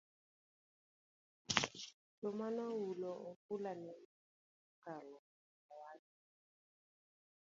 to 2.19 2.27
manoluwo 2.39 3.09
ofula 3.31 3.71
nene 3.83 4.05
okalo 4.73 5.17
awacha 5.71 6.17